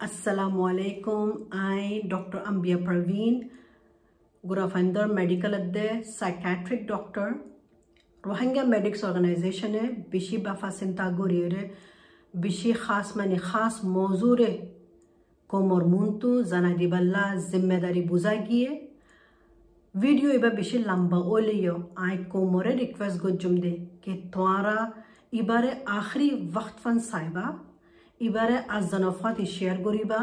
असलकुम 0.00 1.30
आई 1.58 2.00
डॉक्टर 2.08 2.38
अम्बिया 2.46 2.76
परवीन 2.78 3.40
गुरफेंदर 4.44 5.06
मेडिकल 5.12 5.54
अद्दे 5.54 5.88
psychiatric 6.06 6.86
doctor 6.88 7.30
Rohingya 8.24 8.64
medics 8.64 9.04
organization 9.04 9.74
है 9.74 9.86
बिशी 10.10 10.36
बफा 10.46 10.70
सिंता 10.78 11.08
गुरियर 11.16 11.54
बिशी 12.34 12.72
खास 12.72 13.12
मानी 13.16 13.36
खास 13.42 13.80
मौजूर 13.84 14.42
कोम 15.50 15.72
और 15.72 15.84
मुंतु 15.86 16.42
जना 16.50 16.72
दिबल्ला 16.76 17.24
ज़िम्मेदारी 17.50 18.00
बुजा 18.08 18.30
है. 18.30 18.80
वीडियो 19.94 20.30
इबा 20.30 20.48
बिशी 20.56 20.78
लंबा 20.78 21.18
ओलियो 21.34 21.74
आई 21.98 22.16
कोमोरे 22.32 22.74
रिक्वेस्ट 22.76 23.20
गुजुम 23.22 23.58
दे 23.60 23.70
कि 24.04 24.14
तुम्हारा 24.34 24.76
इबारे 25.34 25.70
आखिरी 25.90 26.30
वक्त 26.56 26.78
फन 26.80 26.98
साहिबा 27.08 27.46
ইবারে 28.20 28.56
আজানফাত 28.68 29.36
শেয়ার 29.46 29.78
করিবা 29.82 30.20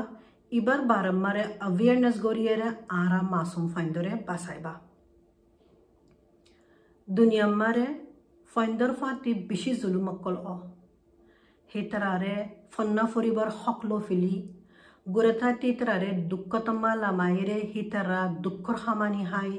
ইবার 0.51 0.79
বারম্বারে 0.87 1.43
অ্যাওয়ারনেস 1.59 2.15
গরিয়েরে 2.21 2.69
আরা 2.87 3.21
মাসুম 3.21 3.65
ফাইন্দরে 3.67 4.13
বাসাইবা 4.27 4.73
দুনিয়াম্মারে 7.07 7.87
ফাইন্দর 8.51 8.91
ফাতি 8.93 9.31
বেশি 9.33 9.71
জুলুম 9.75 10.07
অকল 10.09 10.35
অ। 10.45 10.55
হেতারারে 11.69 12.35
ফন্না 12.71 13.05
ফরিবার 13.05 13.49
হকলো 13.49 13.97
ফিলি 13.99 14.35
গুরেথা 15.07 15.49
তিতরারে 15.53 16.09
দুঃখতম্মা 16.29 16.91
লামাইরে 16.95 17.57
হিতারা 17.73 18.19
দুঃখর 18.41 18.75
হামানি 18.75 19.23
হাই 19.23 19.51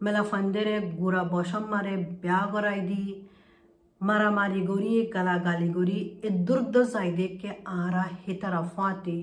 মেলা 0.00 0.22
ফান্দেরে 0.22 0.76
গুড়া 0.96 1.22
বসম 1.24 1.64
মারে 1.66 1.94
ব্যা 2.22 2.40
গড়াই 2.52 2.80
দি 2.80 3.02
मारामारीगोरी 4.00 5.00
गलागालीगोरी 5.14 6.00
दुर्द 6.46 6.76
जायदे 6.84 7.26
के 7.42 7.48
आरा 7.66 8.02
हितरफाती 8.26 9.20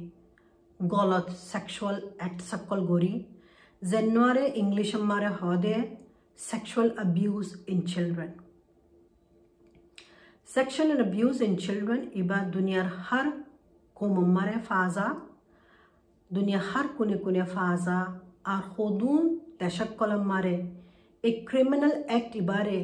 गलत 0.80 1.28
सेक्सुअल 1.40 1.96
एक्ट 2.26 2.42
सकल 2.42 2.80
गोरी। 2.86 3.14
जेनवारे 3.82 4.46
इंग्लिश 4.62 4.96
मारे 5.04 5.28
हदे 5.42 5.76
sexual 6.40 6.90
abuse 7.00 7.54
in 7.70 7.82
children 7.84 8.32
sexual 10.48 10.92
and 10.92 11.02
abuse 11.02 11.42
in 11.42 11.56
children 11.58 12.08
इबा 12.16 12.40
दुनिया 12.54 12.90
हर 13.10 13.30
कोम 13.98 14.26
मारे 14.34 14.58
फाजा, 14.62 15.06
दुनिया 16.32 16.62
हर 16.66 16.88
कुने 16.98 17.18
कोने 17.18 17.44
फाजा, 17.46 18.00
आर 18.48 18.62
खुदून 18.76 19.30
तशक्ल 19.62 20.16
मारे। 20.24 20.56
एक 21.24 21.48
क्रिमिनल 21.50 21.92
एक्ट 22.12 22.36
इबारे 22.36 22.82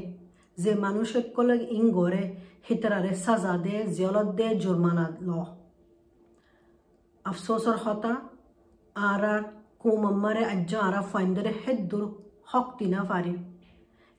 যে 0.63 0.71
মানুষের 0.85 1.23
কলগ 1.35 1.61
ইং 1.77 1.83
গড়ে 1.97 2.23
হিতরারে 2.67 3.11
সাজা 3.25 3.53
দে 3.65 3.75
জিয়লত 3.95 4.29
দে, 4.37 4.47
জুরমানা 4.63 5.05
ল। 5.27 5.29
আফসোসর 7.25 7.77
হতা, 7.83 8.13
আর 8.95 9.21
আর 9.33 9.41
কোমম্মারে 9.81 10.43
আজ্জ 10.53 10.71
আরা 10.87 11.01
ফাইন্দরে 11.11 11.51
হেদ্দুর 11.63 12.03
হক 12.51 12.67
দিনা 12.79 13.01
পারি 13.11 13.33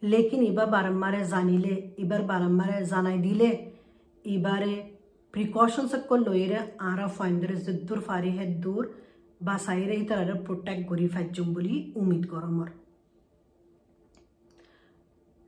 লেকিন 0.03 0.43
এবার 0.51 0.69
বারম্বারে 0.77 1.21
জানিলে, 1.33 1.75
এবার 2.03 2.23
বারম্বারে 2.31 2.77
জানাই 2.93 3.19
দিলে, 3.27 3.51
এবারে 4.35 4.73
প্রিকশন 5.35 5.85
সকল 5.93 6.19
লইরে 6.29 6.59
আরা 6.91 7.07
ফাইন্দরে 7.17 7.57
জিদ্দুর 7.67 8.01
ফারি 8.07 8.31
হেদ্দুর 8.39 8.85
বাসাইরে 9.41 9.95
হিতারে 10.01 10.35
প্রোটেক্ট 10.47 10.83
করি 10.91 11.07
ফাইজুম 11.15 11.49
বলি 11.57 11.75
Umid 12.01 12.25
গরমর। 12.33 12.69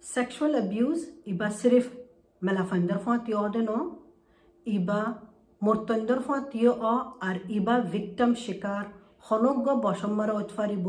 Sexual 0.03 0.55
abuse, 0.55 1.09
iba 1.25 1.51
sirif 1.53 1.91
melafandar 2.43 3.01
fatiyo 3.01 3.49
de 3.49 3.63
no, 3.63 3.81
iba 4.67 5.01
মর্তন্দর 5.63 6.21
ফাঁতিও 6.27 6.71
অ 6.85 6.95
আর 7.29 7.37
ইবা 7.57 7.75
ভিক্টম 7.93 8.31
শিকার 8.45 8.85
হনজ্ঞ 9.25 9.67
বসম্মার 9.85 10.31
অতফারিব 10.33 10.87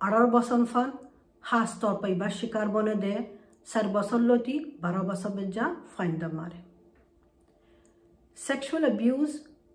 আড়ার 0.00 0.26
বসন 0.34 0.62
ফান 0.72 0.88
হাস 1.44 1.70
তর 1.80 1.94
পাইবার 2.02 2.32
শিকার 2.38 2.68
বনে 2.74 2.94
দে 3.02 3.14
চার 3.66 3.86
বছর 3.94 4.20
লতি 4.28 4.56
বারো 4.82 5.02
বছর 5.08 5.30
বেজা 5.36 5.66
ফাইন্দা 5.94 6.28
মারে 6.36 6.60
সেক্সুয়াল 8.38 8.84
অ্যাবিউজ 8.88 9.30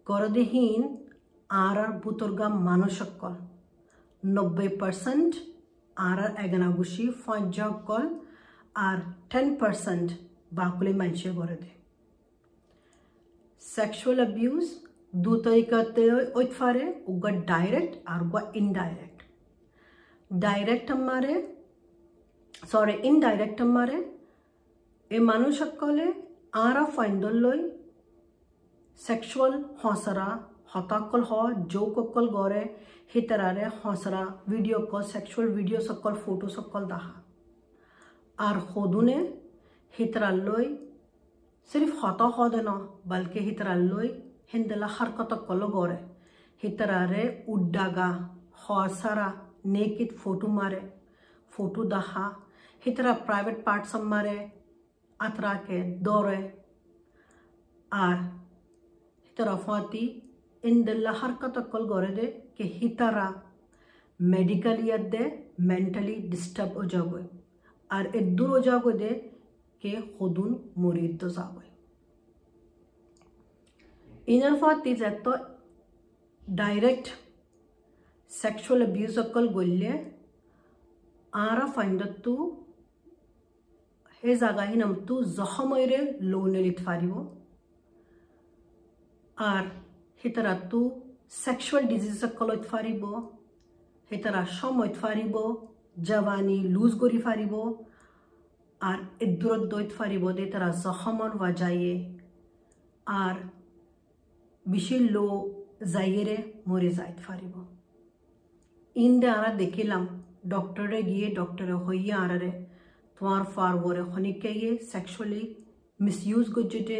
গরদেহীন 0.07 0.81
আর 1.49 1.77
আর 1.83 1.91
বুতরগাম 2.03 2.53
মানুষকল 2.69 3.33
নব্বই 4.23 4.69
পার্সেন্ট 4.81 5.31
আর 5.97 6.17
আর 6.19 6.31
এগানাগুশি 6.45 7.05
ফঞ্জকল 7.23 8.05
আর 8.76 8.98
টেন 9.30 9.46
পার্সেন্ট 9.60 10.08
বাকুলি 10.52 10.92
মানুষে 11.00 11.30
গড়ে 11.38 11.56
দেয় 11.62 11.78
sexual 13.62 14.18
abuse 14.20 14.70
দু 15.14 15.32
তরিকাতে 15.46 16.02
ওইফারে 16.38 16.84
উগা 17.12 17.30
ডাইরেক্ট 17.50 17.92
আর 18.12 18.20
উগা 18.26 18.42
ইনডাইরেক্ট 18.60 19.18
ডাইরেক্ট 20.30 20.88
আমারে 20.96 21.34
সরি 22.62 22.94
ইনডাইরেক্ট 23.10 23.58
আমারে 23.66 23.98
এ 25.10 25.18
মানুষ 25.30 25.52
সকলে 25.62 26.06
আরা 26.64 26.84
ফাইন্ডল 26.96 27.34
লই 27.44 27.60
সেক্সুয়াল 28.98 29.52
হসরা 29.82 30.28
হতাকল 30.72 31.20
হ 31.28 31.32
জোকল 31.72 32.26
গড়ে 32.36 32.62
হিতারারে 33.12 33.64
হসরা 33.80 34.22
ভিডিও 34.52 34.78
কল 34.90 35.02
সেক্সুয়াল 35.14 35.48
ভিডিও 35.58 35.78
সকল 35.88 36.12
ফটো 36.22 36.48
সকল 36.56 36.82
দাহা 36.92 37.14
arxodune 38.39 39.19
hitralloi 39.93 40.65
सिर्फ़ 41.69 41.93
हाथा 41.95 42.29
खादे 42.29 42.61
ना, 42.61 42.71
बल्कि 43.07 43.39
हितरालोई 43.39 44.07
हिंदला 44.53 44.87
हरकत 44.87 45.29
कलो 45.47 45.67
गोरे 45.67 45.97
हितरारे 46.63 47.23
उड्डागा 47.49 48.07
हौसरा 48.63 49.27
नेकित 49.65 50.11
फ़ोटो 50.17 50.47
मारे। 50.47 50.81
फ़ोटो 51.51 51.83
दहा, 51.85 52.25
हितरा 52.83 53.13
प्राइवेट 53.23 53.63
पार्ट 53.65 53.85
सब 53.85 54.03
मारे, 54.03 54.35
अतरा 55.19 55.53
के 55.67 55.81
दौरे। 56.03 56.41
आर, 57.91 58.17
हितरा 59.25 59.55
फाती, 59.55 60.05
इंदला 60.63 61.11
हरकत 61.11 61.69
कल 61.73 61.85
गोरे 61.87 62.11
दे 62.15 62.25
कि 62.57 62.67
हितरा 62.73 63.27
मेडिकली 64.19 64.89
यद 64.89 65.09
दे 65.15 65.23
मेंटली 65.61 66.15
डिस्टर्ब 66.29 66.77
हो 66.77 66.83
আর 67.95 68.03
এদ্দুরো 68.19 68.57
জাগদে 68.67 69.11
কে 69.81 69.91
হদুন 70.15 70.51
মুরিদ্দ 70.81 71.21
জাগয় 71.37 71.71
ইনরফাত 74.35 74.79
ইজ 74.91 74.99
এত 75.11 75.27
ডাইরেক্ট 76.47 77.07
সেক্সুয়াল 78.31 78.79
অ্যাবিউজ 78.83 79.15
অকল 79.23 79.45
গল্লে 79.57 79.91
আরা 81.47 81.65
ফাইন্ডতু 81.75 82.33
হে 84.17 84.31
জায়গা 84.41 84.63
হি 84.69 84.75
নাম 84.81 84.91
তু 85.07 85.15
জহময়রে 85.37 85.99
লোনে 86.31 86.59
লিত 86.65 86.79
ফারিব। 86.85 87.13
আর 89.37 89.63
হেতারাতু 90.21 90.79
সেক্সুয়াল 91.45 91.83
ডিজিজ 91.91 92.19
অকল 92.27 92.49
ফারিব 92.71 93.03
হেতারা 94.11 94.41
সময় 94.59 94.91
ফারিব। 95.01 95.35
লুজ 95.97 96.91
কৰি 96.95 97.19
ফারিব 97.19 97.53
আর 98.81 98.97
দূরত 99.39 99.63
দৈত 99.71 99.89
ফারিব 99.97 100.23
দে 100.31 100.45
তারা 100.45 100.69
জখমর 100.83 101.31
ওয়াজাইয়ে 101.39 101.93
আর 103.07 103.35
বেশি 104.65 104.97
লো 105.09 105.27
যাইয়েরে 105.93 106.37
মরে 106.67 106.89
যাইত 106.97 107.17
ফারিব 107.19 107.53
ইন্দে 108.95 109.27
আরা 109.29 109.49
দেখিলাম 109.57 110.03
ডক্টরে 110.47 110.99
গিয়ে 111.03 111.27
ডক্টরে 111.35 111.75
হইয়া 111.85 112.15
আরারে 112.17 112.51
তোমার 113.17 113.43
ফারওরে 113.53 114.03
খনিকে 114.11 114.51
গিয়ে 114.53 114.73
সেক্সুয়ালি 114.91 115.43
মিসইউজ 115.99 116.45
গজ্জেটে 116.55 116.99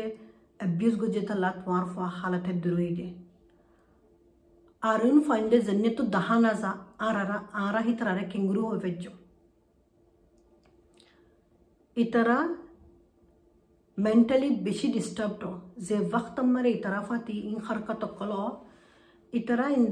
অ্যাবিউজ 0.59 0.95
গজ্জেতে 1.01 1.33
লা 1.35 1.49
তোমার 1.59 1.85
ফা 1.93 2.05
হালাতে 2.19 2.51
দূরই 2.63 2.91
দে 2.97 3.07
আর 4.83 4.99
ইন 5.05 5.17
ফাইন্ডে 5.27 5.57
জন্নে 5.67 5.89
তো 5.97 6.03
দাহা 6.15 6.37
না 6.39 6.51
যা 6.61 6.71
आरा 7.05 7.37
आर 7.59 7.87
इतर 7.89 8.23
किंगरू 8.25 8.69
वेज 8.83 9.07
इतर 11.97 12.29
मेंटली 13.97 14.49
बेसि 14.63 14.87
डिस्टर्ब 14.89 15.41
जे 15.87 15.99
वक्त 16.13 16.39
मारे 16.45 16.71
इतर 16.71 16.99
फाती 17.09 17.39
इन 17.41 17.61
हरकत 17.65 18.09
कलो 18.19 18.45
इतर 19.33 19.61
इन 19.71 19.89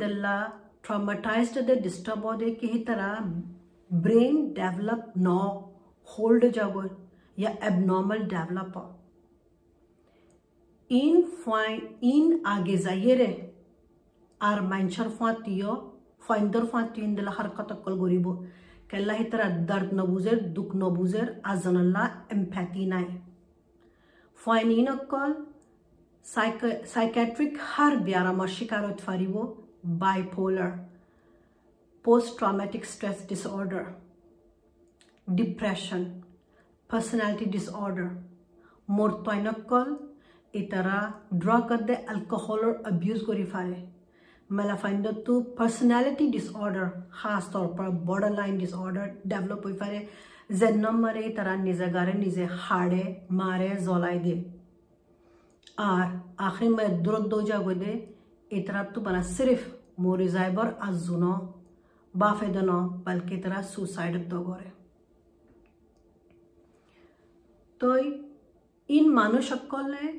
ट्रामाटाइज 0.84 1.58
दे 1.60 1.75
डिस्टर्ब 1.81 2.31
दे 2.38 2.50
कि 2.54 2.68
इतर 2.80 3.04
ब्रेन 3.90 4.42
डेवलप 4.54 5.13
न 5.18 5.36
होल्ड 6.10 6.46
जाब 6.54 6.80
या 7.38 7.50
एबनॉर्मल 7.63 8.24
डेवलप 8.30 8.74
इन 10.92 11.22
फाइन 11.44 11.88
इन 12.04 12.42
आगे 12.48 12.78
जाइए 12.78 13.16
रे 13.16 13.31
आर 14.42 14.62
मैं 14.63 14.88
फातियो 15.10 15.75
ফাইন্দৰ 16.21 16.65
ফাঁতিন 16.71 17.15
দিলা 17.15 17.31
হাৰকাত 17.38 17.77
অকল 17.77 17.94
কৰিব 18.00 18.27
কেলা 18.89 19.15
সিতাৰ 19.18 19.41
আদাৰ্ত 19.44 20.00
নবুজে 20.00 20.33
দুখ 20.56 20.69
নবুজে 20.79 21.23
আজনাল্লা 21.51 22.03
এম্পেটি 22.35 22.85
নাই 22.89 23.06
ফাইনিন 24.39 24.88
অকল 24.91 25.31
চাইক 26.25 26.59
চাইকেট্ৰিক 26.88 27.53
হাৰ 27.68 27.94
ব্যায়ামৰ 28.01 28.50
শিকাৰত 28.56 28.97
ফাৰিব 29.06 29.35
bipolar 30.00 30.73
post 32.06 32.38
traumatic 32.38 32.83
stress 32.89 33.17
disorder 33.29 33.88
depression 35.27 36.06
personality 36.89 37.45
disorder 37.51 38.12
মোৰ 38.89 39.17
তৈনকল 39.25 39.91
ইতাৰা 40.53 41.00
ড্ৰাগ 41.38 41.74
দে 41.88 41.95
এলকহলৰ 42.07 42.74
এবিউজ 42.89 43.25
কৰি 43.27 43.45
ফাৰে 43.51 43.77
मेलाफाइंडर 44.51 45.12
तो 45.27 45.39
पर्सनैलिटी 45.57 46.27
डिसऑर्डर 46.31 46.88
खास 47.13 47.50
तौर 47.53 47.68
पर 47.75 47.89
बॉर्डर 48.06 48.33
लाइन 48.36 48.57
डिसऑर्डर 48.57 49.12
डेवलप 49.27 49.62
हुई 49.65 49.74
पर 49.74 50.07
जन्म 50.56 51.00
मरे 51.01 51.30
तरह 51.38 51.56
निजे 51.63 51.88
गारे 51.89 52.13
निजे 52.13 52.48
हाड़े 52.51 53.03
मारे 53.31 53.69
जोलाई 53.81 54.19
दे। 54.19 54.33
और 55.80 56.19
आखिर 56.39 56.69
में 56.69 57.01
दुरुद 57.03 57.27
दो 57.30 57.42
जागो 57.42 57.74
दे 57.74 57.94
इतरा 58.51 58.83
तो 58.95 59.01
बना 59.01 59.21
सिर्फ़ 59.24 59.69
मोरी 60.01 60.27
जायबर 60.27 60.74
अजुनो 60.83 61.33
बाफेदनो 62.13 62.80
बल्कि 63.06 63.38
तरह 63.38 63.62
सुसाइड 63.63 64.27
दो 64.30 64.39
गोरे। 64.42 64.71
तो 67.81 67.95
इन 68.89 69.09
ने 69.88 70.12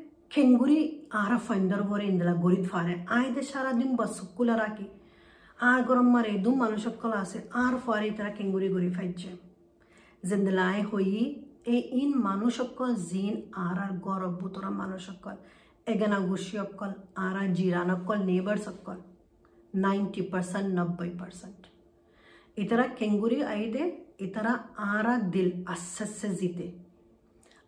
আরা 1.22 1.38
ফাইন্দার 1.46 1.82
ভরে 1.82 2.04
ইন্দলা 2.04 2.34
গরিত 2.44 2.64
ফারে 2.72 2.94
আইদে 3.10 3.42
সারাদিন 3.42 3.90
বসকুলা 3.96 4.54
রাখি 4.56 4.86
আর 5.60 5.80
গরম 5.88 6.08
মারে 6.14 6.32
দুম 6.44 6.54
মানুষ 6.62 6.80
সকল 6.84 7.10
আছে 7.14 7.38
আর 7.54 7.74
ফারে 7.84 8.08
তারা 8.10 8.30
খেঙ্গুরি 8.30 8.68
গরি 8.68 8.90
ফাইছে 8.96 9.30
জিন্দলাই 10.22 10.80
হই 10.82 11.10
এই 11.66 11.80
ইন 11.94 12.10
মানুষ 12.28 12.52
সকল 12.60 12.90
জিন 13.08 13.34
আর 13.58 13.76
আর 13.84 13.92
গরব 13.98 14.32
বুতরা 14.40 14.70
মানুষ 14.72 15.00
সকল 15.06 15.34
এগেনা 15.86 16.18
গুছি 16.20 16.52
সকল 16.56 16.90
আর 17.16 17.36
আর 17.36 17.48
জিরান 17.54 17.88
সকল 17.92 18.18
নেবার 18.24 18.58
সকল 18.58 18.96
নাইনটি 19.74 20.22
পার্সেন্ট 20.32 20.68
নব্বই 20.78 21.10
পার্সেন্ট 21.20 21.60
ইতারা 22.56 22.86
কেঙ্গুরি 22.98 23.38
আইদে 23.52 23.84
ইতারা 24.18 24.52
আরা 24.90 25.14
দিল 25.32 25.48
আস্তে 25.66 26.28
জিতে 26.38 26.66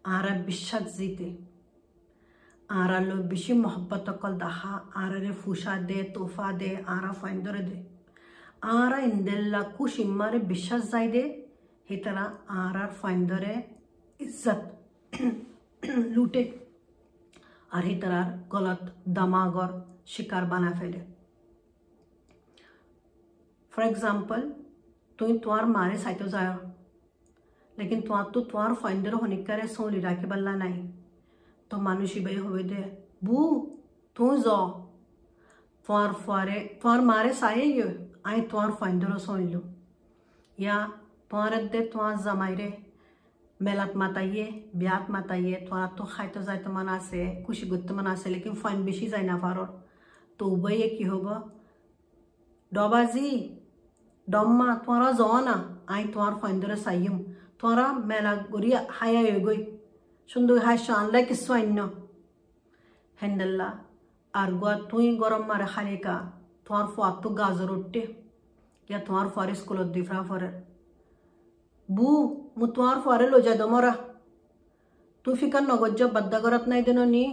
আরা 0.09 0.33
বিশ্বাস 0.47 0.85
জিতে 0.99 1.29
আরালো 2.75 3.17
বেশি 3.33 3.53
মহব্বত 3.65 4.07
কল 4.21 4.33
দাহা 4.39 4.73
আরারে 5.03 5.33
ফুসা 5.43 5.75
দে 5.89 5.99
তোফা 6.15 6.49
দে 6.61 6.71
আরা 6.89 7.13
ফাইন্দরে 7.21 7.63
দে 7.69 7.77
আরা 8.75 8.99
ইন্দেল্লা 9.09 9.61
কুশ 9.77 9.93
ইম্মারে 10.05 10.39
বিশ্বাস 10.53 10.83
যাই 10.93 11.07
দে 11.15 11.23
হিতারা 11.89 12.25
আরার 12.61 12.91
ফাইন্দরে 13.01 13.55
ইজ্জত 14.21 14.61
লুটে 16.15 16.43
আর 17.71 17.83
হিতারার 17.89 18.29
গলত 18.53 18.83
দামাগর 19.17 19.71
শিকার 20.13 20.45
বানা 20.53 20.71
ফেলে 20.79 21.01
ফর 23.73 23.83
এক্সাম্পল 23.83 24.41
তুই 25.19 25.31
তোমার 25.43 25.65
মারে 25.77 25.97
সাইতো 26.05 26.27
যায় 26.35 26.51
লেকিন 27.79 28.01
তোমার 28.07 28.27
তো 28.33 28.39
তোমার 28.51 28.73
ফাইন্ডার 28.83 29.15
হনিকারে 29.21 29.65
সৌলি 29.75 29.99
রাখে 30.01 30.27
পাল্লা 30.31 30.55
নাই 30.63 30.75
तो 31.71 31.77
to 31.77 31.83
manushibay 31.83 32.39
hovede 32.39 32.99
bu 33.23 33.71
tunzo 34.17 34.87
for 35.83 36.15
fare 36.15 36.79
for 36.81 37.03
mare 37.03 37.33
sayeyo 37.33 37.89
ay 38.25 38.41
tuar 38.43 38.73
findero 38.73 39.19
तुआर 39.19 39.63
ya 40.59 40.89
tuaradde 41.31 41.91
tuar 41.93 42.17
zamayre 42.19 42.85
मेलत 43.61 43.93
माताइए 43.97 44.71
ब्यात 44.77 45.31
आइए 45.31 45.67
थोड़ा 45.71 45.87
तो 45.87 46.05
खाइतो 46.05 46.41
जाइतो 46.43 46.71
मना 46.73 46.99
से 46.99 47.45
कुछ 47.47 47.69
गुत्त 47.69 47.93
मना 47.93 48.15
से 48.15 48.31
लेकिन 48.31 48.55
फाइन 48.55 48.85
बेशी 48.85 49.07
जाए 49.07 49.23
ना 49.23 49.39
फारो 49.39 49.65
तो 50.39 50.47
उबई 50.47 50.75
ये 50.75 50.89
की 50.89 51.05
होगा। 51.05 51.37
डोबाजी 52.75 53.31
डोमा 54.31 54.75
तुआरा 54.75 55.11
जो 55.13 55.41
ना। 55.45 55.87
आई 55.89 56.05
तुआर 56.05 56.35
फाइन 56.35 56.61
दर 56.61 56.75
साइम 56.75 57.19
तुआरा 57.61 57.93
मेला 57.93 58.35
गुरी 58.51 58.73
हाया 58.73 59.39
गई। 59.39 59.74
সুন্দর 60.31 60.59
হাসা 60.67 60.93
আনলাই 61.01 61.23
কিছু 61.31 61.51
অন্য 61.59 61.79
হেন্ডেল্লা, 63.19 63.69
আর 64.35 64.51
গোয়া 64.61 64.75
তুই 64.91 65.07
গরম 65.23 65.43
মারে 65.51 65.67
খালিকা, 65.75 66.15
তোমার 66.65 66.87
ফুয়াত 66.95 67.17
তো 67.23 67.29
গাজর 67.39 67.71
উঠতে 67.77 68.03
ইয়া 68.89 68.99
তোমার 69.07 69.27
ফুয়ারে 69.33 69.55
স্কুলত 69.61 69.89
দিফরা 69.95 70.23
ফরে 70.29 70.51
বু, 71.89 72.09
মু 72.59 72.65
তোমার 72.77 72.97
ফুয়ারে 73.05 73.27
লো 73.33 73.39
যাই 73.47 73.57
দমরা 73.61 73.93
তুই 75.25 75.35
ফিকার 75.41 75.65
নগজ 75.71 76.01
বাদ্দা 76.17 76.39
গরত 76.45 76.65
নাই 76.71 76.81
দেন 76.87 77.01
নি। 77.15 77.25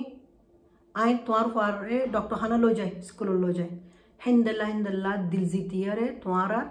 আই 0.96 1.12
তোমার 1.26 1.46
ফুয়ারে 1.54 1.98
ডক্টর 2.16 2.36
খানা 2.42 2.58
লো 2.64 2.70
যায় 2.80 2.92
স্কুলত 3.08 3.38
লো 3.44 3.50
যায় 3.58 3.72
হেন্দেল্লা 4.26 4.66
হেন্দেল্লা 4.72 5.12
দিল 5.32 5.44
জিতিয়ারে 5.54 6.06
তোমার 6.24 6.50
আর 6.60 6.68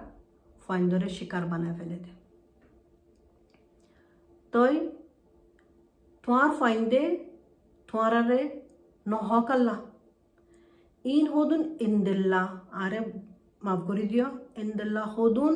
ফাইন্দরে 0.64 1.08
শিকার 1.16 1.44
বানায় 1.50 1.74
ফেলে 1.78 1.98
দে। 2.04 2.12
তই 4.52 4.74
তোমার 6.24 6.50
ফাইন্দে 6.58 7.02
তোমারে 7.88 8.40
নহকাল্লা 9.06 9.76
ইন 11.04 11.24
হদুন 11.34 11.62
ইন্দিল্লা 11.86 12.42
আরে 12.82 13.00
মাফ 13.62 13.80
করে 13.88 14.04
দিও 14.10 14.28
ইন্দিল্লা 14.62 15.02
হদুন 15.14 15.54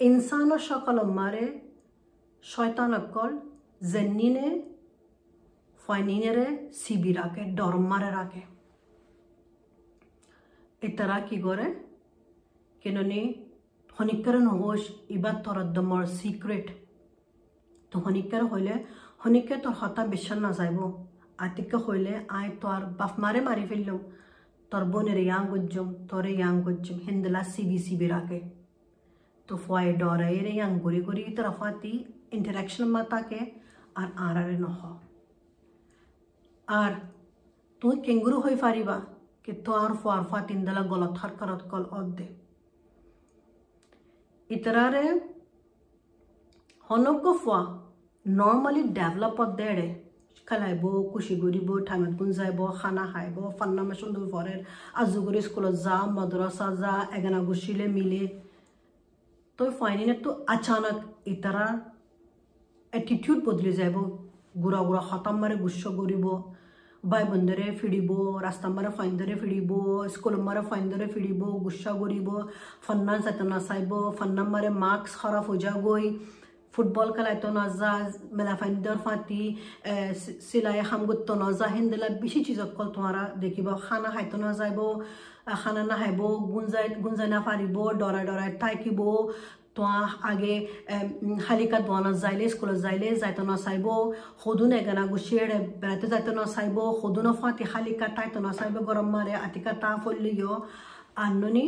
ইনসান 0.00 0.50
সকল 0.68 0.96
মারে 1.18 1.44
শয়তান 2.44 2.92
অকল 3.00 3.32
জেনিনে 3.90 4.48
ফাইনিনেরে 5.80 6.46
সিবি 6.80 7.12
রাখে 7.12 7.42
ডরম 7.58 7.84
মারে 7.92 8.10
রাখে 8.18 8.42
এতারা 10.82 11.18
কি 11.28 11.36
করে 11.46 11.66
কেননি 12.82 13.20
শনিকাৰ 13.96 14.36
নহ'চ 14.40 14.82
ইবাৰ 15.10 15.36
তোৰ 15.44 15.56
একদমৰ 15.60 16.02
চিক্ৰেট 16.14 16.66
তো 17.92 17.96
শনিকাৰ 18.04 18.42
হ'লে 18.50 18.74
শনিকে 19.20 19.56
তোৰ 19.64 19.74
হতা 19.80 20.02
বিশ্বাস 20.14 20.38
নাযাব। 20.44 20.78
আতিকে 21.44 21.78
হইলে 21.84 22.14
আই 22.38 22.48
তোর 22.62 22.82
বাপ 22.98 23.12
মারে 23.22 23.40
মারি 23.48 23.64
ফেললাম 23.70 23.98
তোর 24.72 24.82
বোনের 24.92 25.18
ইয়াং 25.26 25.42
গজ্জম 25.52 25.88
তোরে 26.10 26.32
ইয়াং 26.38 26.54
গজ্জম 26.66 26.98
হিন্দলা 27.06 27.40
সিবি 27.52 27.78
সিবি 27.86 28.06
রাখে 28.14 28.40
তো 29.48 29.54
ফয় 29.64 29.90
ডরাই 30.00 30.36
রে 30.46 30.52
ইয়াং 30.58 30.72
গড়ি 30.84 31.00
গড়ি 31.06 31.24
তরফাতি 31.36 31.92
ইন্টারাকশন 32.36 32.84
মা 32.94 33.02
তাকে 33.12 33.40
আর 34.00 34.08
আরারে 34.26 34.56
নহ। 34.64 34.80
আর 36.68 36.92
তুই 37.82 37.94
কেঙ্গুরু 38.04 38.36
হয়ে 38.44 38.58
পারিবা 38.64 38.96
कि 39.44 39.52
তোর 39.66 39.90
ফুয়ার 40.00 40.22
ফাতিন্দলা 40.30 40.82
গলত 40.92 41.14
হরকরত 41.20 41.62
কল 41.70 41.84
অদ্দে 41.98 42.28
ইতরারে 44.50 45.04
হনগ্য 46.90 47.26
ফুয়া 47.42 47.60
নর্মালি 48.26 48.82
ডেভেলপ 48.94 49.38
দেড়ে 49.58 49.86
খেলাইব 50.46 50.84
কুচি 51.10 51.34
কৰিব 51.42 51.68
ঠাইমত 51.86 52.12
গুঞ্জাইব 52.18 52.60
খানা 52.78 53.04
খাইব 53.12 53.36
ফান্না 53.58 53.82
মেচন 53.88 54.10
দুই 54.16 54.26
ফরের 54.32 54.60
আজুগুৰি 54.96 55.40
স্কুলত 55.46 55.74
যা 55.84 55.96
মাদ্রাসা 56.16 56.66
যা 56.80 56.92
এগানা 57.16 57.40
গুছিলে 57.48 57.86
মিলে 57.96 58.22
তই 59.58 59.70
ফাইনিনে 59.78 60.14
তো 60.24 60.30
আচানক 60.48 60.98
ইতারা 61.26 61.66
এটিটিউড 62.92 63.38
বদলি 63.46 63.72
যাব 63.74 63.96
গুড়া 64.62 64.80
গুড়া 64.86 65.02
খতাম 65.08 65.36
মারে 65.40 65.56
গুচ্ছ 65.62 65.82
কৰিব 65.98 66.24
বাই 67.04 67.24
বন্ধৰে 67.24 67.66
ফিৰিব 67.80 68.10
ৰাস্তা 68.44 68.68
মাৰে 68.70 68.90
ফাইনদৰে 68.96 69.34
ফিৰিব 69.42 69.70
স্কুল 70.14 70.34
মাৰে 70.46 70.62
ফাইনদৰে 70.70 71.06
ফিৰিব 71.12 71.42
গুচ্ছা 71.64 71.92
কৰিব 72.00 72.28
ফান্না 72.84 73.14
যাতে 73.24 73.44
নাচাইব 73.50 73.92
ফান্না 74.18 74.42
মাৰে 74.52 74.70
মাস্ক 74.78 75.12
খৰাফ 75.20 75.44
হৈ 75.50 75.58
যাগৈ 75.64 76.04
ফুটবল 76.76 77.08
খেলাইতো 77.16 77.48
তো 77.48 77.92
মেলা 78.36 78.54
ফাইদৰ 78.60 78.98
ফাটি 79.04 79.42
চিলাই 80.42 80.78
সামগুত 80.90 81.20
তো 81.28 81.34
নজা 81.36 81.66
হেন্দেলা 81.74 82.08
বেছি 82.20 82.40
চিজ 82.46 82.60
অকল 82.64 82.88
তোমাৰা 82.96 83.22
দেখিব 83.42 83.68
খানা 83.84 84.08
খাইতো 84.14 84.36
নাযাব 84.42 84.80
খানা 85.54 85.82
নাহিব 85.90 86.20
গুঞ্জাই 86.48 86.86
গুঞ্জাই 87.04 87.28
নাফাৰিব 87.34 87.76
দৰাই 88.00 88.24
দৰাই 88.30 88.50
থাকিব 88.62 89.00
তোমাৰ 89.76 90.04
আগে 90.30 90.54
শালিকা 91.46 91.78
বনত 91.88 92.16
যাইলে 92.22 92.44
স্কুলত 92.52 92.78
যাইলে 92.84 93.08
যাইতো 93.22 93.42
নচাইব 93.50 93.86
সদুনে 94.42 94.78
গানা 94.86 95.04
গুচি 95.12 95.34
এৰে 95.42 95.58
যাইতো 96.04 96.32
নাচাইব 96.38 96.78
সদুনো 97.00 97.32
ফাটি 97.40 97.64
শালিকা 97.72 98.06
তাইতো 98.16 98.38
নচাইব 98.46 98.76
গৰম 98.88 99.08
মাৰে 99.14 99.34
আতিকা 99.46 99.72
তাহ 99.82 99.94
ফলিঅ 100.04 100.40
আননি 101.24 101.66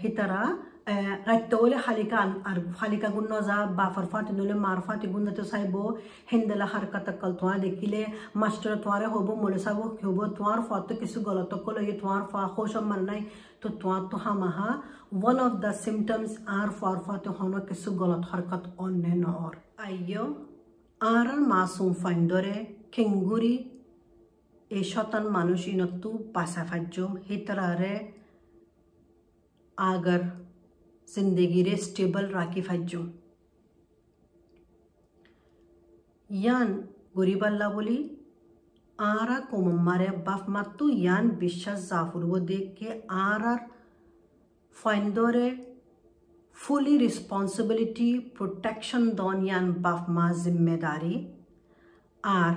হিতাৰা 0.00 0.42
রাইতলে 0.86 1.76
হালিকা 1.86 2.20
আর 2.48 2.58
হালিকা 2.78 3.08
গুণ 3.08 3.32
যা 3.48 3.56
বা 3.78 3.86
ফরফাতি 3.94 4.32
নলে 4.38 4.54
মারফাতি 4.66 5.06
গুণ 5.12 5.26
তো 5.38 5.44
চাইব 5.50 5.74
হেন্দেলা 6.30 6.66
হারকাত 6.72 7.08
কল 7.20 7.32
তোমার 7.40 7.58
দেখিলে 7.66 8.00
মাস্টার 8.40 8.72
তোমারে 8.82 9.06
হব 9.14 9.28
মলে 9.42 9.58
চাব 9.64 9.78
হব 10.00 10.18
তোমার 10.36 10.58
ফটো 10.68 10.94
কিছু 11.00 11.18
গলত 11.26 11.52
কল 11.64 11.76
তোমার 12.02 12.22
ফা 12.30 12.40
খোসম 12.54 12.84
মান 12.90 13.00
নাই 13.08 13.20
তো 13.60 13.66
তোমার 13.80 14.02
তো 14.10 14.16
হামাহা 14.24 14.68
one 15.22 15.40
of 15.40 15.52
the 15.60 15.72
symptoms 15.76 16.30
are 16.50 16.70
ফরফাতি 16.80 17.30
হন 17.38 17.52
কিছু 17.68 17.88
গলত 18.00 18.22
হরকত 18.30 18.64
অন্য 18.84 19.04
নর 19.22 19.52
আইয় 19.86 20.22
আর 21.00 21.26
মাসুম 21.50 21.90
ফাইন্দরে 22.02 22.56
খেঙ্গুরি 22.92 23.54
এই 24.70 24.84
শতান 24.92 25.24
মানুষ 25.36 25.60
ইনতু 25.72 26.10
পাশা 26.34 26.62
ফাজ্যম 26.68 27.12
হিতরারে 27.26 27.94
আগর 29.78 30.22
zindegire 31.16 31.78
stable 31.78 32.28
Rakif 32.30 32.68
Hajjum. 32.68 33.08
Yan 36.30 36.76
Guriballa 37.14 37.72
बोली, 37.72 37.98
आरा 38.98 39.38
को 39.50 39.60
मम्मारे 39.62 40.06
बफ 40.26 40.44
मत्तु 40.50 40.88
यान 40.88 41.28
विश्वास 41.40 41.88
जाफुर 41.88 42.24
वो 42.24 42.38
देख 42.50 42.74
के 42.78 42.92
आर 43.12 43.42
आर 43.44 43.58
फाइंदोरे 44.76 45.50
फुली 46.56 46.96
रिस्पॉन्सिबिलिटी 46.98 48.12
प्रोटेक्शन 48.36 49.08
दौन 49.16 49.44
यान 49.46 49.70
बफ 49.82 50.06
मा 50.10 50.30
ज़िम्मेदारी 50.44 51.16
आर 52.24 52.54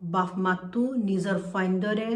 बफ 0.00 0.32
मत्तु 0.46 0.92
निजर 1.04 1.40
फाइंदोरे 1.52 2.10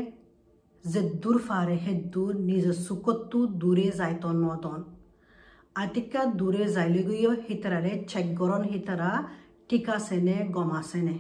ফারে 1.46 1.76
হে 1.84 1.92
দূর 2.14 2.34
নিজের 2.48 2.76
সুকত্তু 2.86 3.38
দূরে 3.60 3.88
যাইত 3.98 4.24
নদন 4.42 4.80
আতিকা 5.82 6.22
দূরে 6.38 6.64
যাইলে 6.76 7.02
গিয়েও 7.08 7.32
হিতারে 7.46 7.92
চেক 8.10 8.26
গরন 8.38 8.62
হিতারা 8.72 9.10
টিকা 9.68 9.96
সেনে 10.06 10.36
গমা 10.54 10.80
সেনে 10.90 11.16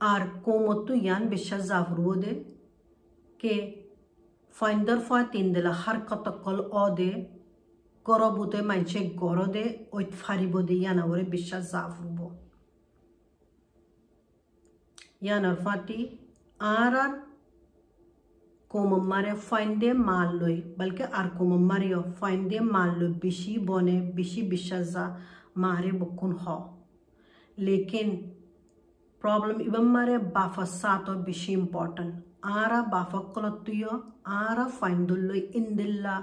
আর 0.00 0.22
কোমত্তু 0.44 0.92
ইয়ান 1.04 1.22
বিশ্বাস 1.34 1.62
জাফরবো 1.70 2.14
দে। 2.22 2.32
কে 3.40 3.54
ফাইন্দার 4.54 5.00
ফা 5.06 5.18
তিন 5.32 5.46
দিলা 5.54 5.72
হার 5.82 5.98
কতকল 6.08 6.58
অ 6.82 6.84
দে। 6.98 7.10
গরবুতে 8.06 8.60
মাইছে 8.68 9.00
গর 9.22 9.38
দে 9.54 9.64
ওইত 9.96 10.10
ফারিব 10.22 10.54
দে 10.68 10.74
ইয়ানাবরে 10.82 11.24
বিশ্বাস 11.34 11.62
জাফরব 11.72 12.18
ইয়ানার 15.24 15.56
ফাটি 15.64 15.98
arkum 16.64 18.92
marefainde 19.12 19.90
malloi 20.08 20.56
balki 20.78 21.04
arkum 21.22 21.50
mario 21.70 22.02
fainde 22.20 22.58
mallo 22.74 23.08
bishi 23.24 23.58
bone 23.58 23.96
bishi 24.16 24.48
bishaza 24.50 25.04
mare 25.54 25.90
bukun 26.00 26.32
ho 26.44 26.56
lekin 27.58 28.08
problem 29.20 29.60
ibam 29.66 29.86
mare 29.96 30.16
bafa 30.36 30.66
sato 30.66 31.12
bishi 31.26 31.52
important 31.52 32.14
ara 32.42 32.80
bafa 32.94 33.20
kolatuyo 33.34 33.92
ara 34.24 34.66
faindulloi 34.78 35.42
indilla 35.60 36.16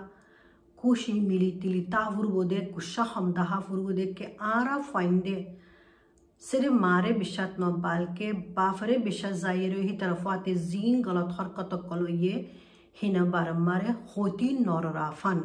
kushi 0.82 1.14
mili 1.30 1.52
tili 1.62 1.82
tavur 1.96 2.28
bode 2.36 2.60
kusha 2.74 3.04
hamdaha 3.14 3.62
furgu 3.68 3.96
de 3.96 4.14
ke 4.14 4.36
ara 4.56 4.76
fainde 4.92 5.36
سری 6.44 6.70
ماره 6.70 7.14
بیشتر 7.14 7.50
نه 7.60 7.70
بلکه 7.82 8.34
بافره 8.56 8.98
بیشتر 9.08 9.32
زایره 9.32 9.80
ای 9.80 9.98
طرفات 9.98 10.54
زین 10.54 11.04
غلط 11.08 11.34
حرکت 11.40 11.76
کلویه 11.90 12.46
هینا 12.94 13.26
بر 13.26 13.52
ماره 13.52 13.96
خودی 14.06 14.54
نور 14.54 14.88
رافن 14.92 15.44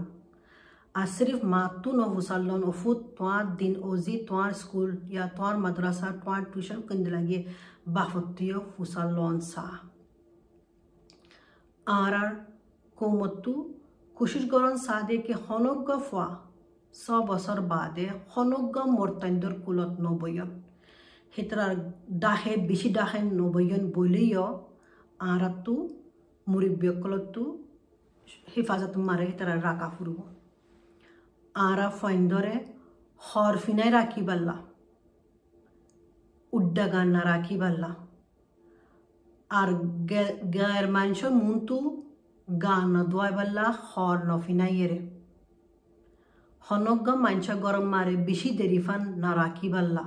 از 0.94 1.08
صرف 1.08 1.44
ما 1.44 1.60
تو 1.82 1.92
نو 1.98 2.06
وسلون 2.16 2.64
افوت 2.70 3.14
توان 3.18 3.54
دین 3.56 3.76
اوزی 3.76 4.18
توان 4.24 4.52
سکول 4.52 4.96
یا 5.08 5.28
توان 5.36 5.60
مدرسه 5.66 6.12
توان 6.24 6.44
توشن 6.44 6.80
کندلنگی 6.82 7.46
بافتیو 7.86 8.60
وسلون 8.80 9.40
سا 9.40 9.68
آرار 11.86 12.36
کومتو 12.96 13.66
کوشش 14.14 14.46
گران 14.52 14.76
ساده 14.76 15.18
که 15.18 15.34
خانوگ 15.34 15.84
گفوا 15.86 16.28
سا 16.90 17.20
بسر 17.20 17.60
باده 17.60 18.14
خانوگ 18.28 18.78
مرتندر 18.78 19.52
کلوت 19.66 20.00
نو 20.00 20.14
بیاد 20.24 20.65
হিতরার 21.32 21.72
ডাহে 22.22 22.52
বেশি 22.68 22.88
ডাহে 22.92 23.20
নবয়ন 23.32 23.82
বলিও 23.94 24.46
আরাতু 25.24 25.74
মুরিব্যকলতু 26.46 27.42
হেফাজত 28.48 28.94
মারে 29.06 29.24
হিতরা 29.30 29.54
রাখা 29.58 29.88
ফুরব 29.94 30.18
আরা 31.54 31.88
ফাইন্দরে 31.98 32.54
হরফিনাই 33.20 33.90
রাখি 33.90 34.22
বাল্লা 34.22 34.56
উড্ডা 36.52 36.84
গান্না 36.86 37.20
রাখি 37.24 37.56
বাল্লা 37.56 37.90
আর 39.50 39.68
গায়ের 40.56 40.86
মানুষ 40.90 41.20
মুন্তু 41.38 41.76
গান 42.48 42.92
দোয়াই 43.10 43.32
বাল্লা 43.38 43.66
হর 43.82 44.16
নফিনাই 44.28 44.74
এরে 44.84 45.00
হনজ্ঞ 46.64 47.08
মানুষ 47.16 47.48
গরম 47.64 47.86
মারে 47.88 48.14
বেশি 48.28 48.50
দেরি 48.58 48.80
ফান 48.86 49.02
না 49.22 49.30
রাখি 49.36 49.68
বাল্লা 49.72 50.04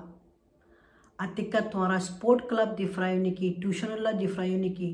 আতিকা 1.19 1.59
তোমারা 1.71 1.97
স্পোর্ট 2.09 2.39
ক্লাব 2.49 2.69
দিফ্রায় 2.79 3.17
নাকি 3.25 3.47
টিউশনল্লা 3.59 4.11
দিফ্রায় 4.21 4.55
নাকি 4.57 4.89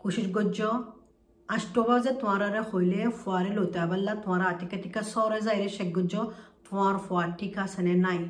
কোশিশ 0.00 0.26
গজ্জ 0.36 0.58
আষ্ট 1.48 1.74
বাজে 1.88 2.12
তোমারে 2.20 2.60
হইলে 2.70 3.00
ফুয়ারে 3.18 3.50
লইতে 3.56 3.78
আবাল্লা 3.78 4.12
তোমার 4.22 4.42
আটিকা 4.50 4.76
টিকা 4.84 5.00
সরে 5.12 5.38
যাইরে 5.46 5.68
সেগুজ 5.76 6.12
তোমার 6.64 6.94
ফুয়ার 7.04 7.28
টিকা 7.38 7.62
সেনে 7.66 7.94
নাই 8.06 8.20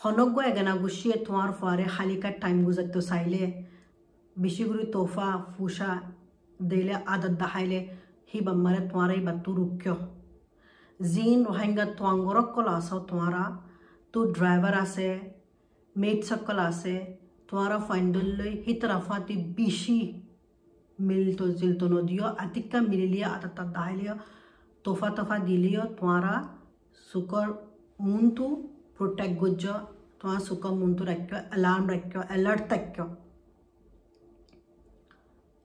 হনজ্ঞ 0.00 0.36
এগানা 0.50 0.72
গুছিয়ে 0.82 1.16
তোমার 1.26 1.50
ফুয়ারে 1.58 1.86
হালিকার 1.94 2.34
টাইম 2.42 2.56
গুজারতে 2.66 3.00
চাইলে 3.10 3.42
বেশি 4.36 4.62
করে 4.68 4.84
তোফা 4.94 5.28
ফুসা 5.50 5.90
দিলে 6.60 6.94
আদত 7.06 7.34
দাহাইলে 7.40 7.78
হি 8.30 8.38
বাম্মারে 8.46 8.80
তোমার 8.90 9.10
এই 9.16 9.22
বাতু 9.28 9.50
রুক্য 9.58 9.84
জিন 11.00 11.38
রোহিঙ্গা 11.46 11.86
তোয়াঙ্গরক 11.98 12.48
কল 12.54 12.68
আস 12.74 12.88
তোমারা 13.08 13.42
तू 14.14 14.24
ड्राइवर 14.32 14.74
आसे 14.74 15.08
मेट 15.96 16.24
सकल 16.24 16.58
आसे 16.58 16.96
तुरा 17.50 17.78
फाइनल 17.88 18.40
हे 18.66 18.74
तरफ़ 18.82 19.12
ती 19.28 19.36
बीसी 19.56 20.00
मिल 20.98 21.34
तो 21.36 21.48
जिल 21.60 21.74
तो 21.80 21.88
नियो 21.88 22.24
अतिका 22.24 22.80
मिल 22.80 23.00
लिया 23.10 23.28
आता 23.28 23.64
दाय 23.64 23.94
लिया, 23.96 24.18
तोफा 24.84 25.08
तोफा 25.16 25.38
दिल 25.44 25.64
तुरा 26.00 26.34
सुकर 27.12 27.48
मुन 28.00 28.30
तू 28.38 28.48
प्रोटेक्ट 28.98 29.38
गुज 29.40 29.66
तुरा 29.66 30.38
सुकर 30.48 30.70
मुन 30.80 30.94
तू 30.94 31.04
रख 31.04 31.34
अलार्म 31.34 31.90
रख 31.90 32.16
अलर्ट 32.18 32.68
तक 32.70 33.00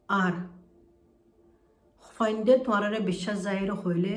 आर 0.09 0.41
फाइनडे 2.15 2.57
तुरा 2.65 2.87
रे 2.87 2.99
विश्वास 3.05 3.37
ज़ाहिर 3.39 3.69
होले 3.83 4.15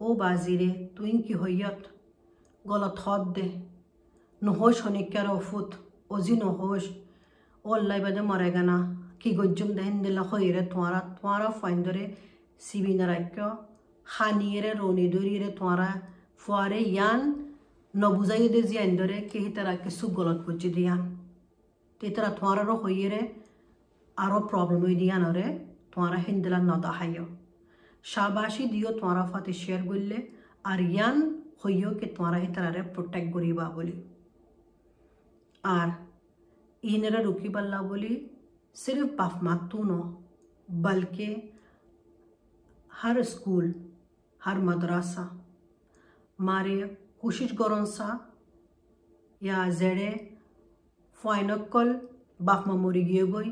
ओ 0.00 0.14
बाजीरे 0.16 0.68
तुम 0.96 1.18
कि 1.26 1.32
होयत 1.42 1.91
গলত 2.70 2.96
হদ 3.04 3.22
দে। 3.36 3.46
নহোশ 4.42 4.76
হনিকার 4.84 5.26
অফুত, 5.38 5.68
অজি 6.14 6.34
নহোশ 6.42 6.84
ও 7.64 7.68
আল্লাহ 7.78 7.98
বাদে 8.04 8.22
মরে 8.30 8.48
গানা। 8.56 8.76
কি 9.20 9.30
গজ্জম 9.38 9.70
দেহেন 9.76 9.96
দিলা 10.04 10.22
হইরে 10.30 10.62
তোমারা 10.72 11.00
তোমারা 11.18 11.48
ফাইন্দরে 11.60 12.04
সিবিনা 12.66 13.06
রাখ্য 13.12 13.40
হানিয়েরে 14.06 14.70
রনি 14.80 15.06
দরিয়ে 15.14 15.48
তোমারা 15.58 15.88
ফুয়ারে 16.42 16.80
ইয়ান। 16.94 17.20
নবুজাই 17.94 18.44
দে 18.54 18.60
জিয়ান 18.70 18.90
ধরে 19.00 19.16
কে 19.30 19.40
তারা 19.56 19.72
কিছু 19.84 20.04
গলত 20.16 20.38
করছে 20.46 20.68
দিয়ান। 20.76 21.00
তে 21.98 22.06
তারা 22.14 22.30
তোমারও 22.38 22.74
হইরে 22.82 23.20
আরও 24.16 24.38
প্রবলেম 24.50 24.80
হয়ে 24.84 24.98
দিয়ান 25.02 25.22
রে 25.36 25.46
তোমারা 25.92 26.18
হিন্দিলা 26.26 26.58
নদাহাইও 26.70 27.26
শাবাসী 28.12 28.64
দিও 28.72 28.90
তোমারা 29.00 29.22
ফাতে 29.30 29.52
শেয়ার 29.62 29.80
করলে, 29.90 30.18
আর 30.70 30.78
ইয়ান 30.92 31.16
होइयो 31.64 31.90
के 31.90 32.06
तुम्हारा 32.06 32.38
ही 32.38 32.46
तरह 32.46 32.82
प्रोटेक्ट 32.82 33.32
गोरीबा 33.32 33.68
बोली। 33.68 33.94
आर 35.64 35.92
इन 36.84 37.06
रुकी 37.16 37.48
पल्ला 37.48 37.82
बोली, 37.82 38.30
सिर्फ़ 38.74 39.10
बाप 39.16 39.42
मातू 39.42 39.82
न, 39.82 40.00
बल्कि 40.68 41.28
हर 42.92 43.22
स्कूल, 43.22 43.74
हर 44.40 44.58
मदरसा, 44.58 45.24
मारे 46.38 46.76
कोशिश 47.20 47.52
करों 47.52 47.84
सा, 47.84 48.08
या 49.42 49.68
जेड़े 49.70 50.10
फाइनकल 51.24 52.00
बाप 52.42 52.64
ममोरी 52.68 53.02
गई 53.04 53.50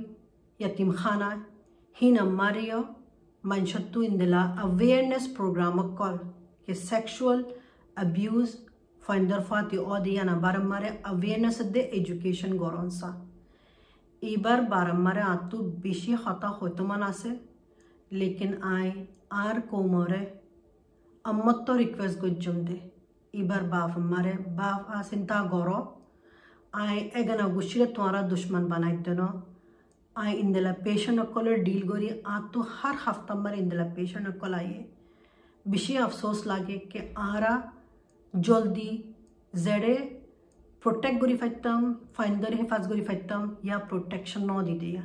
या 0.61 0.69
यतीम 0.69 0.93
खाना 0.93 1.31
ही 1.97 2.11
नम्मारियो 2.13 2.79
मनशत्तु 3.45 4.03
इंदला 4.03 4.43
अवेयरनेस 4.63 5.27
प्रोग्राम 5.27 5.83
कॉल 5.97 6.17
के 6.67 6.75
sexual 6.75 7.45
abuse 8.01 8.53
faindarfa 9.03 9.59
teodiana 9.71 10.35
baramare 10.39 10.91
awareness 11.05 11.59
de 11.69 11.83
education 11.93 12.53
goronsa. 12.59 13.11
এবার 14.23 14.59
বারাম্মারে 14.73 15.23
আতু 15.35 15.57
বেশি 15.85 16.13
হতা 16.23 16.49
হইতমান 16.59 17.03
আছে 17.11 17.31
লেকিন 18.11 18.53
আই 18.71 18.89
আর 19.43 19.57
কোমরে 19.71 20.23
আম্মত্ব 21.25 21.67
রিকুয়েস্ট 21.81 22.17
গজ্জম 22.23 22.57
দে 22.67 22.77
এবার 23.35 23.63
বাপ 23.75 23.91
আম্মারে 24.01 24.35
বাপ 24.59 24.83
আ 24.97 24.99
চিন্তা 25.11 25.37
গর 25.53 25.69
আই 26.75 26.97
এগানা 27.21 27.47
গুছিরে 27.55 27.87
তোমারা 27.97 28.21
দুশ্মন 28.31 28.65
বানাই 28.71 28.95
দেন 29.07 29.21
আই 30.17 30.31
ইন্দেলা 30.43 30.73
পেশেন্ট 30.85 31.19
অকলের 31.25 31.57
ডিল 31.67 31.83
করি 31.91 32.09
আতু 32.37 32.59
হার 32.75 32.97
হাফতাম্মারে 33.05 33.57
ইন্দেলা 33.63 33.87
পেশেন্ট 33.97 34.27
অকল 34.33 34.53
আইয়ে 34.61 34.81
বেশি 35.67 35.93
আফসোস 36.07 36.39
লাগে 36.51 36.77
কে 36.91 37.01
আরা 37.31 37.55
জলদি 38.35 38.91
জেডে 39.55 39.95
প্ৰটেক্ট 40.83 41.17
কৰি 41.23 41.35
ফাইতাম 41.41 41.81
ফাইণ্ডাৰে 42.17 42.57
হেফাজ 42.61 42.83
কৰি 42.91 43.03
ফাইতাম 43.09 43.43
ইয়া 43.67 43.79
প্ৰটেকশ্যন 43.91 44.43
ন 44.51 44.53
দি 44.67 44.75
দিয়া। 44.83 45.03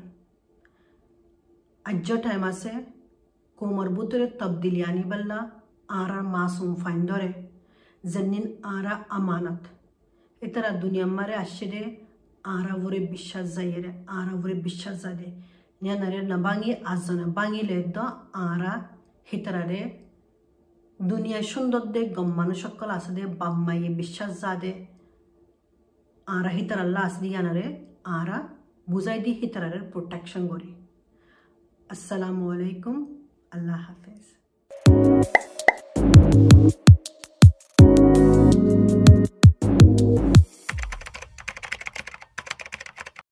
আজ্য 1.85 2.09
টাইম 2.25 2.43
আছে 2.51 2.71
কোমরবুতরে 3.59 4.27
তবদিলি 4.39 4.81
আনিবাল্লা 4.89 5.39
আরা 6.01 6.19
মাসুম 6.35 6.71
ফাইন্দরে 6.83 7.29
জন্নিন 8.13 8.45
আরা 8.75 8.93
আমানত। 9.17 9.61
এতারা 10.41 10.71
দুনিয়া 10.83 11.07
মারে 11.17 11.35
আসছে 11.43 11.81
আরা 12.55 12.73
ওরে 12.85 12.99
বিশ্বাস 13.13 13.45
যাইরে 13.55 13.91
আরা 14.17 14.33
ওরে 14.41 14.55
বিশ্বাস 14.67 14.95
যাদে 15.03 15.29
নেনারে 15.83 16.19
না 16.31 16.37
বাঙি 16.47 16.69
আজনা 16.93 17.25
বাঙিলে 17.39 17.77
দ 17.95 17.97
আরা 18.47 18.73
হিতারারে 19.29 19.81
দুনিয়ায় 19.81 20.04
সুন্দর 21.53 21.83
দে 21.93 22.01
গম 22.15 22.29
মানুষ 22.39 22.57
সকল 22.65 22.89
আছে 22.97 23.11
দে 23.17 23.23
বাম্মাইয়ে 23.41 23.89
বিশ্বাস 24.01 24.31
যাদে 24.41 24.71
আর 26.27 26.45
হিতার 26.55 26.79
আল্লাহ 26.85 27.01
আসদি 27.09 27.29
আনারে 27.39 27.65
আরা 28.19 28.37
বুঝাই 28.91 29.19
দি 29.25 29.31
হিতারারে 29.39 29.79
প্রোটেকশন 29.93 30.43
করি। 30.51 30.69
আসসালামু 31.93 32.45
আলাইকুম, 32.53 32.95
আল্লাহ 33.55 33.77
হাফেজ। 33.85 34.23